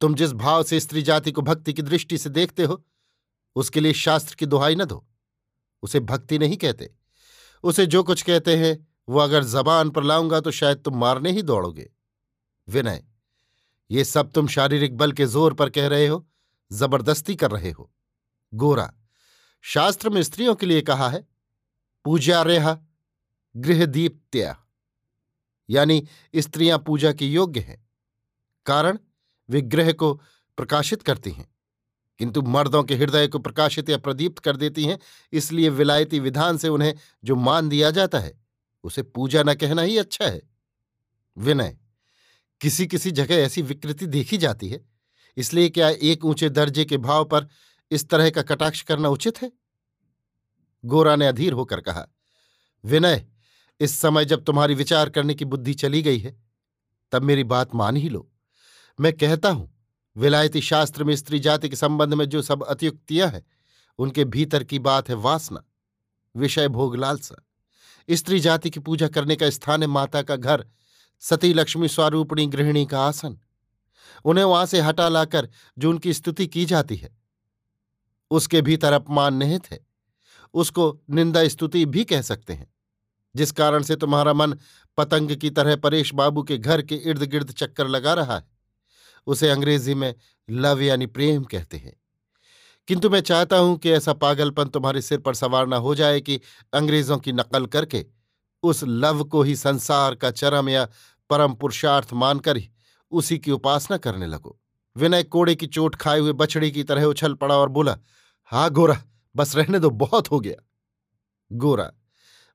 तुम 0.00 0.14
जिस 0.14 0.32
भाव 0.32 0.62
से 0.62 0.80
स्त्री 0.80 1.02
जाति 1.02 1.32
को 1.32 1.42
भक्ति 1.42 1.72
की 1.72 1.82
दृष्टि 1.82 2.18
से 2.18 2.30
देखते 2.30 2.64
हो, 2.64 2.84
उसके 3.56 3.80
लिए 3.80 3.92
शास्त्र 3.92 4.34
की 4.34 4.46
दुहाई 4.46 4.74
न 4.74 4.84
दो। 4.84 5.06
उसे 5.82 6.00
भक्ति 6.00 6.38
नहीं 6.38 6.56
कहते। 6.56 6.94
उसे 7.62 7.86
जो 7.86 8.02
कुछ 8.02 8.22
कहते 8.22 8.56
हैं 8.56 8.95
वो 9.08 9.18
अगर 9.18 9.44
जबान 9.44 9.90
पर 9.90 10.04
लाऊँगा 10.04 10.40
तो 10.40 10.50
शायद 10.50 10.78
तुम 10.78 10.98
मारने 10.98 11.30
ही 11.30 11.42
दौड़ोगे। 11.42 11.90
विनय, 12.68 13.02
ये 13.90 14.04
सब 14.04 14.30
तुम 14.32 14.46
शारीरिक 14.48 14.96
बल 14.96 15.12
के 15.12 15.26
ज़ोर 15.26 15.54
पर 15.54 15.70
कह 15.70 15.86
रहे 15.88 16.06
हो, 16.06 16.26
ज़बरदस्ती 16.70 17.34
कर 17.36 17.50
रहे 17.50 17.70
हो। 17.70 17.90
गोरा, 18.52 18.92
शास्त्र 19.64 20.10
में 20.10 20.22
स्त्रियों 20.22 20.54
के 20.54 20.66
लिए 20.66 20.80
कहा 20.82 21.08
है, 21.08 21.26
पूजा 22.04 22.42
रेहा, 22.42 22.78
गृहदीप्त्या। 23.54 24.56
यानी 25.68 26.06
स्त्रियाँ 26.34 26.78
पूजा 26.78 27.12
के 27.12 27.26
योग्य 27.26 27.60
हैं, 27.60 27.84
कारण 28.66 28.98
विग्रह 29.48 29.92
को 29.92 30.12
प्रकाशित 30.58 31.02
करती 31.02 31.30
हैं। 31.30 31.48
किंतु 32.20 32.42
मर्दों 32.42 32.82
के 32.82 32.94
हृदय 32.94 33.26
को 33.28 33.38
प्रकाशित 33.38 33.88
या 33.90 33.96
प्रदीप्त 33.98 34.38
कर 34.38 34.56
देती 34.56 34.84
हैं, 34.84 34.98
इसलिए 35.32 35.68
विलायती 35.70 36.20
विधान 36.20 36.56
से 36.56 36.68
उन्हें 36.68 36.94
जो 37.24 37.36
मान 37.36 37.68
दिया 37.68 37.90
जाता 37.90 38.18
है 38.18 38.32
उसे 38.84 39.02
पूजा 39.02 39.42
न 39.42 39.54
कहना 39.54 39.82
ही 39.82 39.98
अच्छा 39.98 40.24
है। 40.24 40.42
विनय 41.36 41.76
किसी 42.60 42.86
किसी 42.86 43.10
जगह 43.10 43.34
ऐसी 43.34 43.62
विकृति 43.62 44.06
देखी 44.06 44.38
जाती 44.38 44.68
है? 44.68 44.84
इसलिए 45.36 45.68
क्या 45.68 45.88
एक 45.88 46.24
ऊँचे 46.24 46.48
दर्जे 46.48 46.84
के 46.84 46.96
भाव 46.96 47.24
पर 47.24 47.48
इस 47.90 48.08
तरह 48.08 48.30
का 48.30 48.42
कटाक्ष 48.42 48.82
करना 48.82 49.08
उचित 49.08 49.42
है? 49.42 49.52
गोरा 50.84 51.16
ने 51.16 51.26
अधीर 51.26 51.52
होकर 51.52 51.80
कहा, 51.80 52.06
विनय, 52.84 53.26
इस 53.80 53.98
समय 53.98 54.24
जब 54.24 54.44
तुम्हारी 54.44 54.74
विचार 54.74 55.10
करने 55.10 55.34
की 55.34 55.44
बुद्धि 55.44 55.74
चली 55.74 56.02
गई 56.02 56.18
है, 56.18 56.36
तब 57.12 57.22
मेरी 57.22 57.44
बात 57.44 57.74
मान 57.74 57.96
ही 57.96 58.08
लो। 58.08 58.30
मैं 59.00 59.12
कहता 59.12 59.48
हूँ, 59.48 59.72
विलायती 60.16 60.60
शास्त्र 60.60 61.04
में 61.04 61.16
स्त्री 61.16 61.38
जाति 61.38 61.68
के 61.68 61.76
संबंध 61.76 62.14
में 62.14 62.24
जो 62.24 62.42
सब 62.42 62.62
अतियुक्तियाँ 62.62 63.28
हैं, 63.28 63.46
उनके 63.98 64.24
भीतर 64.24 64.64
की 64.64 64.78
बात 64.78 65.08
है 65.08 65.14
वासना, 65.14 65.64
विषय 66.36 66.68
भोग 66.68 66.96
लालसा। 66.96 67.42
स्त्री 68.10 68.40
जाति 68.40 68.70
की 68.70 68.80
पूजा 68.80 69.08
करने 69.08 69.36
का 69.36 69.50
स्थान 69.50 69.82
है 69.82 69.86
माता 69.86 70.22
का 70.22 70.36
घर। 70.36 70.66
सती 71.20 71.54
लक्ष्मी 71.54 71.88
स्वरूपणी 71.88 72.46
गृहिणी 72.46 72.86
का 72.86 73.00
आसन। 73.00 73.38
उन्हें 74.24 74.44
वहाँ 74.44 74.66
से 74.66 74.80
हटा 74.80 75.08
लाकर 75.08 75.48
जो 75.78 75.90
उनकी 75.90 76.12
स्तुति 76.14 76.46
की 76.46 76.64
जाती 76.64 76.96
है। 76.96 77.18
उसके 78.30 78.62
भीतर 78.62 78.92
अपमान 78.92 79.34
निहित 79.34 79.70
है। 79.70 79.86
उसको 80.54 81.00
निंदा 81.10 81.48
स्तुति 81.48 81.86
भी 81.86 82.04
कह 82.04 82.22
सकते 82.22 82.52
हैं। 82.52 82.74
जिस 83.36 83.52
कारण 83.52 83.82
से 83.82 83.96
तुम्हारा 83.96 84.32
मन 84.32 84.58
पतंग 84.96 85.36
की 85.36 85.50
तरह 85.50 85.76
परेश 85.76 86.14
बाबू 86.14 86.42
के 86.42 86.58
घर 86.58 86.82
के 86.82 86.94
इर्द 86.94 87.22
गिर्द 87.22 87.50
चक्कर 87.50 87.88
लगा 87.88 88.14
रहा 88.14 88.36
है, 88.36 88.44
उसे 89.26 89.48
अंग्रेज़ी 89.48 89.94
में 89.94 90.14
लव 90.50 90.80
यानी 90.80 91.06
प्रेम 91.06 91.44
कहते 91.44 91.76
हैं। 91.76 91.96
किंतु 92.88 93.10
मैं 93.10 93.20
चाहता 93.20 93.58
हूँ 93.58 93.76
कि 93.78 93.90
ऐसा 93.90 94.12
पागलपन 94.12 94.64
तुम्हारे 94.64 95.02
सिर 95.02 95.18
पर 95.18 95.34
सवार 95.34 95.66
न 95.66 95.72
हो 95.72 95.94
जाए 95.94 96.20
कि 96.20 96.40
अंग्रेज़ों 96.74 97.18
की 97.18 97.32
नकल 97.32 97.66
करके 97.66 98.06
उस 98.62 98.84
लव 98.84 99.24
को 99.24 99.42
ही 99.42 99.56
संसार 99.56 100.14
का 100.14 100.30
चरम 100.30 100.68
या 100.68 100.88
परम 101.30 101.54
पुरुषार्थ 101.54 102.12
मानकर 102.12 102.56
ही 102.56 102.70
उसी 103.12 103.38
की 103.38 103.50
उपासना 103.50 103.96
करने 103.96 104.26
लगो। 104.26 104.60
विनय 104.96 105.22
कोड़े 105.22 105.54
की 105.54 105.66
चोट 105.66 105.94
खाए 105.94 106.18
हुए 106.18 106.32
बछड़ी 106.32 106.70
की 106.70 106.84
तरह 106.84 107.04
उछल 107.04 107.34
पड़ा 107.34 107.56
और 107.56 107.68
बोला, 107.68 107.98
हा 108.44 108.68
गोरा, 108.68 109.02
बस 109.36 109.56
रहने 109.56 109.78
दो, 109.78 109.90
बहुत 109.90 110.30
हो 110.30 110.40
गया। 110.40 110.54
गोरा, 111.52 111.92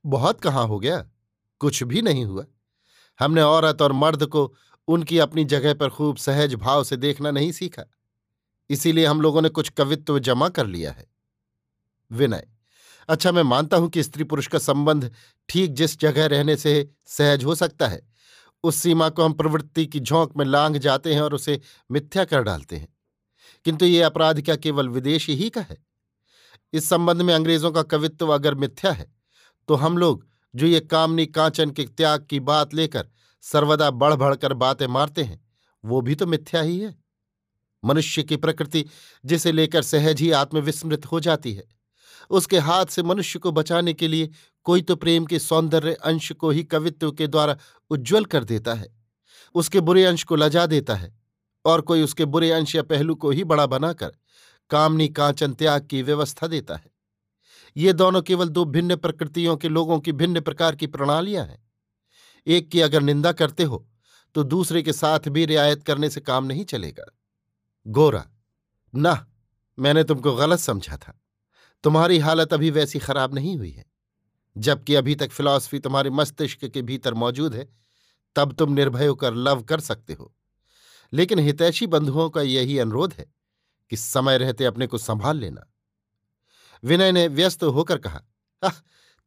बहुत 0.05 0.41
कहाँ 0.41 0.67
हो 0.67 0.79
गया? 0.79 1.05
कुछ 1.59 1.83
भी 1.83 2.01
नहीं 2.01 2.25
हुआ। 2.25 2.45
हमने 3.19 3.41
औरत 3.41 3.81
और 3.81 3.91
मर्द 3.91 4.25
को 4.25 4.53
उनकी 4.87 5.19
अपनी 5.19 5.45
जगह 5.45 5.73
पर 5.73 5.89
खूब 5.89 6.17
सहज 6.17 6.55
भाव 6.55 6.83
से 6.83 6.97
देखना 6.97 7.31
नहीं 7.31 7.51
सीखा। 7.51 7.83
इसीलिए 8.69 9.05
हम 9.05 9.21
लोगों 9.21 9.41
ने 9.41 9.49
कुछ 9.49 9.69
कवित्व 9.69 10.19
जमा 10.19 10.49
कर 10.49 10.67
लिया 10.67 10.91
है। 10.91 11.05
विनय 12.11 12.47
अच्छा 13.09 13.31
मैं 13.31 13.43
मानता 13.43 13.77
हूँ 13.77 13.89
कि 13.89 14.03
स्त्री 14.03 14.23
पुरुष 14.23 14.47
का 14.47 14.59
संबंध 14.59 15.11
ठीक 15.49 15.73
जिस 15.73 15.99
जगह 15.99 16.25
रहने 16.25 16.55
से 16.55 16.89
सहज 17.07 17.43
हो 17.43 17.55
सकता 17.55 17.87
है, 17.87 18.01
उस 18.63 18.75
सीमा 18.75 19.09
को 19.09 19.23
हम 19.23 19.33
प्रवृत्ति 19.33 19.85
की 19.85 19.99
झोंक 19.99 20.35
में 20.37 20.45
लांघ 20.45 20.77
जाते 20.77 21.13
हैं 21.13 21.21
और 21.21 21.33
उसे 21.33 21.59
मिथ्या 21.89 22.25
कर 22.25 22.43
डालते 22.43 22.75
हैं। 22.75 22.87
किंतु 23.65 23.85
ये 23.85 24.01
अपराध 24.01 24.41
क्या 24.41 24.55
केवल 24.55 24.89
विदेशी 24.89 25.35
ही 25.35 25.49
का 25.49 25.61
है? 25.61 25.77
इस 26.73 26.89
संबंध 26.89 27.21
में 27.21 27.33
अंग्रेज़ों 27.33 27.71
का 27.71 27.83
कवित्व 27.83 28.33
अगर 28.33 28.55
मिथ्या 28.55 28.91
है 28.91 29.11
तो 29.69 29.75
हम 29.75 29.97
लोग 29.97 30.25
जो 30.53 30.67
ये 30.67 30.79
कामनी 30.81 31.25
कांचन 31.25 31.71
के 31.71 31.83
त्याग 31.87 32.25
की 32.25 32.39
बात 32.41 32.73
लेकर 32.73 33.09
सर्वदा 33.43 33.89
बढ़ 33.91 34.13
बढ़कर 34.13 34.53
बातें 34.53 34.87
मारते 34.87 35.23
हैं, 35.23 35.39
वो 35.83 36.01
भी 36.01 36.15
तो 36.15 36.27
मिथ्या 36.27 36.61
ही 36.61 36.79
है। 36.79 36.95
मनुष्य 37.83 38.23
की 38.23 38.37
प्रकृति, 38.37 38.85
जिसे 39.23 39.51
लेकर 39.51 39.81
सहज 39.83 40.21
ही 40.21 40.31
आत्मविस्मृत 40.33 41.05
हो 41.05 41.19
जाती 41.19 41.53
है। 41.53 41.63
उसके 42.29 42.59
हाथ 42.59 42.85
से 42.85 43.03
मनुष्य 43.03 43.39
को 43.39 43.51
बचाने 43.51 43.93
के 43.93 44.07
लिए 44.07 44.29
कोई 44.65 44.81
तो 44.81 44.95
प्रेम 44.95 45.25
के 45.25 45.39
सौंदर्य 45.39 45.93
अंश 45.93 46.31
को 46.31 46.49
ही 46.49 46.63
कवित्व 46.63 47.11
के 47.11 47.27
द्वारा 47.27 47.57
उज्ज्वल 47.91 48.25
कर 48.25 48.43
देता 48.43 48.73
है। 48.73 48.87
उसके 49.55 49.79
बुरे 49.79 50.03
अंश 50.05 50.23
को 50.23 50.35
लजा 50.35 50.65
देता 50.65 50.95
है 50.95 51.13
और 51.65 51.81
कोई 51.81 52.01
उसके 52.01 52.25
बुरे 52.25 52.51
अंश 52.51 52.75
या 52.75 52.83
पहलू 52.83 53.15
को 53.15 53.31
ही 53.31 53.43
बड़ा 53.43 53.65
बनाकर 53.67 54.11
कामनी 54.71 55.07
कांचन 55.09 55.53
त्याग 55.53 55.87
की 55.87 56.01
व्यवस्था 56.01 56.47
देता 56.47 56.75
है। 56.75 56.89
ये 57.75 57.93
दोनों 57.93 58.21
केवल 58.21 58.49
दो 58.49 58.65
भिन्न 58.65 58.95
प्रकृतियों 58.95 59.55
के 59.57 59.69
लोगों 59.69 59.99
की 59.99 60.11
भिन्न 60.11 60.41
प्रकार 60.41 60.75
की 60.75 60.87
प्रणालियाँ 60.87 61.45
हैं। 61.45 61.63
एक 62.47 62.69
की 62.71 62.81
अगर 62.81 63.01
निंदा 63.01 63.31
करते 63.33 63.63
हो 63.63 63.85
तो 64.35 64.43
दूसरे 64.45 64.81
के 64.81 64.93
साथ 64.93 65.27
भी 65.27 65.45
रियायत 65.45 65.83
करने 65.83 66.09
से 66.09 66.21
काम 66.21 66.45
नहीं 66.45 66.65
चलेगा। 66.65 67.05
गोरा, 67.87 68.25
ना, 68.95 69.27
मैंने 69.79 70.03
तुमको 70.03 70.35
गलत 70.35 70.59
समझा 70.59 70.97
था। 70.97 71.21
तुम्हारी 71.83 72.19
हालत 72.19 72.53
अभी 72.53 72.69
वैसी 72.71 72.99
खराब 72.99 73.33
नहीं 73.33 73.57
हुई 73.57 73.71
है। 73.71 73.85
जबकि 74.57 74.95
अभी 74.95 75.15
तक 75.15 75.31
फिलॉसफी 75.31 75.79
तुम्हारे 75.79 76.09
मस्तिष्क 76.09 76.65
के 76.65 76.81
भीतर 76.81 77.13
मौजूद 77.13 77.55
है, 77.55 77.69
तब 78.35 78.53
तुम 78.53 78.73
निर्भय 78.73 79.07
होकर 79.07 79.33
लव 79.33 79.63
कर 79.63 79.79
सकते 79.79 80.13
हो। 80.13 80.35
लेकिन 81.13 81.39
हितैषी 81.39 81.87
बंधुओं 81.87 82.29
का 82.29 82.41
यही 82.41 82.79
अनुरोध 82.79 83.13
है 83.13 83.31
कि 83.89 83.97
समय 83.97 84.37
रहते 84.37 84.65
अपने 84.65 84.87
को 84.87 84.97
संभाल 84.97 85.37
लेना। 85.37 85.71
विनय 86.83 87.11
ने 87.11 87.27
व्यस्त 87.27 87.63
होकर 87.63 87.97
कहा 87.97 88.23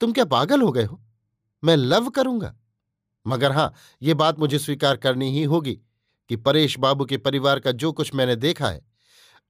तुम 0.01 0.13
क्या 0.13 0.25
पागल 0.25 0.63
हो 0.63 0.73
गए 0.73 0.85
हो? 0.85 1.03
मैं 1.65 1.77
लव 1.77 2.11
करूँगा। 2.11 2.57
मगर 3.27 3.53
हाँ, 3.53 3.75
ये 4.03 4.15
बात 4.15 4.39
मुझे 4.39 4.59
स्वीकार 4.59 4.97
करनी 4.97 5.31
ही 5.31 5.45
होगी 5.45 5.81
कि 6.29 6.37
परेश 6.37 6.79
बाबू 6.79 7.05
के 7.05 7.17
परिवार 7.17 7.59
का 7.61 7.73
जो 7.73 7.93
कुछ 7.93 8.15
मैंने 8.15 8.37
देखा 8.37 8.69
है 8.69 8.81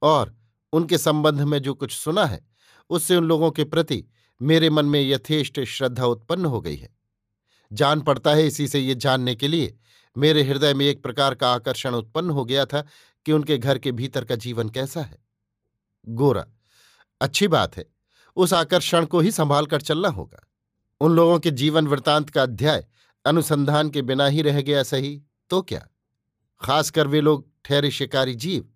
और 0.02 0.36
उनके 0.72 0.98
संबंध 0.98 1.40
में 1.40 1.58
जो 1.58 1.74
कुछ 1.74 1.92
सुना 1.92 2.24
है, 2.24 2.46
उससे 2.90 3.16
उन 3.16 3.24
लोगों 3.24 3.50
के 3.50 3.64
प्रति 3.64 4.04
मेरे 4.42 4.70
मन 4.70 4.86
में 4.86 5.00
यथेष्ट 5.00 5.60
श्रद्धा 5.60 6.06
उत्पन्न 6.06 6.44
हो 6.44 6.60
गई 6.60 6.76
है। 6.76 6.96
जान 7.72 8.00
पड़ता 8.00 8.34
है 8.34 8.46
इसी 8.46 8.68
से 8.68 8.80
ये 8.80 8.94
जानने 8.94 9.34
के 9.34 9.48
लिए 9.48 9.76
मेरे 10.16 10.42
हृदय 10.42 10.74
में 10.74 10.86
एक 10.86 11.02
प्रकार 11.02 11.34
का 11.34 11.54
आकर्षण 11.54 11.94
उत्पन्न 11.94 12.30
हो 12.30 12.44
गया 12.44 12.64
था 12.64 12.84
कि 13.26 13.32
उनके 13.32 13.58
घर 13.58 13.78
के 13.78 13.92
भीतर 13.92 14.24
का 14.24 14.34
जीवन 14.34 14.68
कैसा 14.68 15.02
है। 15.02 15.18
गोरा, 16.08 16.46
अच्छी 17.20 17.48
बात 17.48 17.76
है, 17.76 17.86
उस 18.36 18.52
आकर्षण 18.52 19.06
को 19.06 19.20
ही 19.20 19.30
संभाल 19.30 19.66
कर 19.66 19.80
चलना 19.80 20.08
होगा। 20.08 20.48
उन 21.00 21.12
लोगों 21.12 21.38
के 21.38 21.50
जीवन 21.50 21.86
वृतांत 21.86 22.30
का 22.30 22.42
अध्याय 22.42 22.86
अनुसंधान 23.24 23.90
के 23.90 24.02
बिना 24.02 24.26
ही 24.26 24.42
रह 24.42 24.60
गया 24.60 24.82
सही 24.82 25.22
तो 25.50 25.62
क्या? 25.62 25.86
खासकर 26.64 27.06
वे 27.06 27.20
लोग 27.20 27.46
ठहरे 27.64 27.90
शिकारी 27.90 28.34
जीव। 28.36 28.68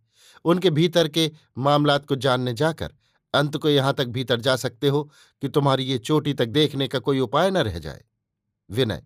उनके 0.44 0.70
भीतर 0.70 1.08
के 1.08 1.30
मामलात 1.58 2.06
को 2.06 2.16
जानने 2.16 2.52
जाकर, 2.54 2.92
अंत 3.34 3.56
को 3.56 3.68
यहाँ 3.68 3.94
तक 3.94 4.06
भीतर 4.06 4.40
जा 4.40 4.56
सकते 4.56 4.88
हो 4.88 5.02
कि 5.42 5.48
तुम्हारी 5.48 5.84
ये 5.84 5.98
चोटी 5.98 6.34
तक 6.34 6.48
देखने 6.48 6.88
का 6.88 6.98
कोई 6.98 7.20
उपाय 7.20 7.50
न 7.50 7.56
रह 7.58 7.78
जाए। 7.78 8.04
विनय, 8.70 9.02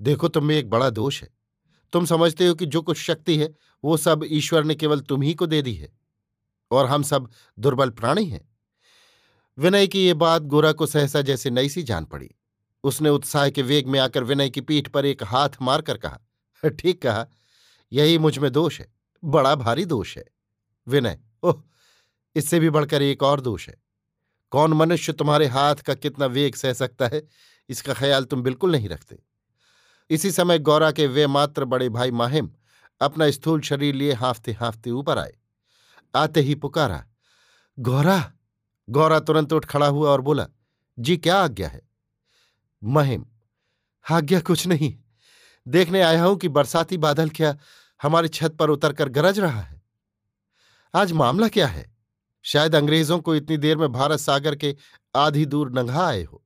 देखो 0.00 0.28
तुम 0.28 0.44
में 0.44 0.56
एक 0.56 0.70
बड़ा 0.70 0.90
दोष 0.90 1.22
है। 1.22 1.28
तुम 1.92 2.06
समझते 2.06 2.46
हो 2.46 2.54
कि 2.54 2.66
जो 2.66 2.82
कुछ 2.82 2.98
शक्ति 2.98 3.36
है, 3.36 3.52
वो 3.84 3.96
सब 3.96 4.24
ईश्वर 4.26 4.64
ने 4.64 4.74
केवल 4.74 5.00
तुम 5.00 5.22
ही 5.22 5.34
को 5.34 5.46
दे 5.46 5.60
दी 5.62 5.74
है, 5.74 5.92
और 6.70 6.86
हम 6.86 7.02
सब 7.02 7.30
दुर्बल 7.58 7.90
प्राणी 7.90 8.24
हैं। 8.24 8.48
विनय 9.58 9.86
की 9.86 10.04
ये 10.06 10.14
बात 10.14 10.42
गोरा 10.44 10.72
को 10.72 10.86
सहसा 10.86 11.20
जैसे 11.22 11.50
नई 11.50 11.68
सी 11.68 11.82
जान 11.82 12.04
पड़ी। 12.04 12.30
उसने 12.84 13.08
उत्साह 13.08 13.48
के 13.50 13.62
वेग 13.62 13.86
में 13.86 13.98
आकर 14.00 14.24
विनय 14.24 14.50
की 14.50 14.60
पीठ 14.60 14.88
पर 14.88 15.06
एक 15.06 15.22
हाथ 15.24 15.62
मारकर 15.62 15.96
कहा, 15.96 16.18
ठीक 16.62 17.02
कहा। 17.02 17.26
यही 17.92 18.18
मुझमें 18.18 18.50
दोष 18.52 18.80
है, 18.80 18.92
बड़ा 19.24 19.54
भारी 19.54 19.84
दोष 19.84 20.16
है। 20.18 20.24
विनय, 20.88 21.18
ओह, 21.42 21.62
इससे 22.36 22.60
भी 22.60 22.70
बढ़कर 22.70 23.02
एक 23.02 23.22
और 23.22 23.40
दोष 23.40 23.68
है। 23.68 23.82
कौन 24.50 24.72
मनुष्य 24.72 25.12
तुम्हारे 25.12 25.46
हाथ 25.46 25.74
का 25.74 25.94
कितना 25.94 26.26
वेग 26.26 26.54
सह 26.54 26.72
सकता 26.72 27.06
है, 27.06 27.22
इसका 27.68 27.94
ख्याल 27.94 28.24
तुम 28.24 28.42
बिल्कुल 28.42 28.72
नहीं 28.72 28.88
रखते। 28.88 29.18
इसी 30.10 30.30
समय 30.30 30.58
गौरा 30.58 30.90
के 30.92 31.06
वे 31.06 31.26
मात्र 31.26 31.64
बड़े 31.64 31.88
भाई 31.88 32.10
माहिम 32.10 32.50
अपना 33.00 33.30
स्थूल 33.30 33.60
शरीर 33.60 33.94
लिए 33.94 34.12
हाफते 34.12 34.52
हाफते 34.52 34.90
ऊपर 34.90 35.18
आए। 35.18 35.32
आते 36.14 36.40
ही 36.40 36.54
पुकारा, 36.54 37.04
गौरा 37.78 38.32
गौरा 38.88 39.20
तुरंत 39.20 39.52
उठ 39.52 39.64
खड़ा 39.64 39.86
हुआ 39.86 40.10
और 40.10 40.20
बोला, 40.20 40.46
जी, 40.98 41.16
क्या 41.16 41.36
आज्ञा 41.36 41.68
है? 41.68 41.80
महिम, 42.84 43.26
आज्ञा 44.10 44.40
कुछ 44.40 44.66
नहीं। 44.66 44.98
देखने 45.68 46.02
आया 46.02 46.24
हूँ 46.24 46.36
कि 46.36 46.48
बरसाती 46.48 46.96
बादल 46.96 47.30
क्या 47.30 47.56
हमारी 48.02 48.28
छत 48.28 48.56
पर 48.58 48.70
उतरकर 48.70 49.08
गरज 49.08 49.40
रहा 49.40 49.60
है। 49.60 49.82
आज 50.94 51.12
मामला 51.12 51.48
क्या 51.48 51.66
है? 51.66 51.94
शायद 52.42 52.74
अंग्रेज़ों 52.74 53.18
को 53.18 53.34
इतनी 53.34 53.56
देर 53.56 53.76
में 53.76 53.92
भारत 53.92 54.18
सागर 54.18 54.56
के 54.56 54.76
आधी 55.16 55.46
दूर 55.46 55.70
नंगा 55.70 56.06
आए 56.06 56.22
हो। 56.22 56.44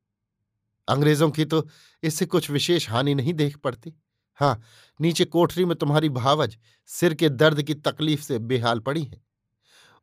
अंग्रेज़ों 0.88 1.30
की 1.30 1.44
तो 1.44 1.68
इससे 2.02 2.26
कुछ 2.26 2.50
विशेष 2.50 2.90
हानि 2.90 3.14
नहीं 3.14 3.34
देख 3.34 3.56
पड़ती। 3.56 3.94
हाँ 4.34 4.62
नीचे 5.00 5.24
कोठरी 5.24 5.64
में 5.64 5.76
तुम्हारी 5.76 6.08
भावज 6.08 6.58
सिर 6.86 7.14
के 7.14 7.28
दर्द 7.28 7.62
की 7.62 7.74
तकलीफ़ 7.74 8.22
से 8.22 8.38
बेहाल 8.38 8.80
पड़ी 8.80 9.04
है। 9.04 9.20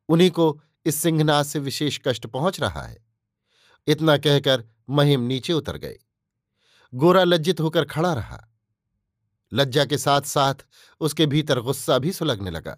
उन्हीं 0.10 0.32
को 0.32 0.62
इस 0.86 0.96
सिंहनाथ 0.96 1.44
से 1.44 1.60
विशेष 1.60 2.00
कष्ट 2.08 2.28
पहुँच 2.28 2.60
रहा 2.60 2.82
है। 2.82 2.98
इतना 3.88 4.18
कहकर 4.18 4.64
महिम 4.90 5.22
नीचे 5.22 5.54
उतर 5.54 5.78
गए। 5.78 5.98
गोरा 6.94 7.24
लज्जित 7.24 7.60
होकर 7.60 7.86
खड़ा 7.86 8.14
रहा। 8.14 8.55
लज्जा 9.56 9.86
के 9.86 9.98
साथ 9.98 10.22
साथ 10.24 10.66
उसके 11.02 11.26
भीतर 11.28 11.60
गुस्सा 11.62 11.98
भी 12.00 12.12
सुलगने 12.14 12.52
लगा। 12.52 12.78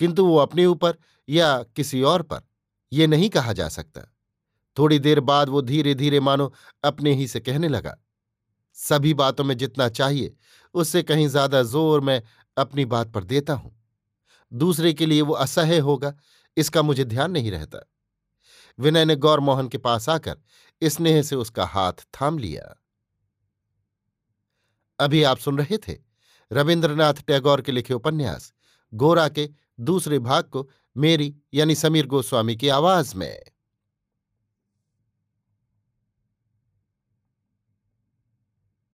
किंतु 0.00 0.24
वो 0.26 0.36
अपने 0.38 0.64
ऊपर 0.66 0.96
या 1.28 1.56
किसी 1.76 2.02
और 2.04 2.22
पर 2.22 2.42
यह 2.92 3.08
नहीं 3.08 3.28
कहा 3.30 3.52
जा 3.52 3.68
सकता। 3.70 4.00
थोड़ी 4.76 4.98
देर 4.98 5.20
बाद 5.22 5.48
वो 5.48 5.62
धीरे 5.62 5.94
धीरे 5.94 6.20
मानो 6.20 6.52
अपने 6.84 7.12
ही 7.14 7.26
से 7.28 7.40
कहने 7.40 7.68
लगा, 7.68 7.96
सभी 8.76 9.14
बातों 9.14 9.44
में 9.44 9.56
जितना 9.56 9.88
चाहिए, 9.90 10.34
उससे 10.74 11.02
कहीं 11.02 11.26
ज़्यादा 11.28 11.62
ज़ोर 11.64 12.00
मैं 12.00 12.22
अपनी 12.56 12.84
बात 12.86 13.12
पर 13.12 13.24
देता 13.24 13.52
हूँ। 13.54 13.72
दूसरे 14.52 14.92
के 14.92 15.06
लिए 15.06 15.22
वो 15.22 15.34
असह्य 15.34 15.78
होगा, 15.78 16.12
इसका 16.56 16.82
मुझे 16.82 17.04
ध्यान 17.04 17.30
नहीं 17.30 17.50
रहता। 17.50 17.86
विनय 18.78 19.04
ने 19.04 19.16
गौर 19.16 19.40
मोहन 19.40 19.68
के 19.68 19.78
पास 19.78 20.08
आकर 20.08 20.36
स्नेह 20.82 21.22
से 21.22 21.36
उसका 21.36 21.64
हाथ 21.66 22.06
थाम 22.14 22.38
लिया। 22.38 22.74
अभी 25.00 25.22
आप 25.22 25.38
सुन 25.38 25.58
रहे 25.58 25.76
थे 25.78 25.96
रविन्द्रनाथ 26.52 27.14
टैगोर 27.26 27.60
के 27.62 27.72
लिखे 27.72 27.94
उपन्यास, 27.94 28.52
गोरा 28.94 29.28
के 29.28 29.48
दूसरे 29.80 30.18
भाग 30.18 30.44
को 30.44 30.68
मेरी 30.96 31.34
यानी 31.54 31.74
समीर 31.74 32.06
गोस्वामी 32.06 32.56
की 32.56 32.68
आवाज़ 32.68 33.16
में। 33.16 33.40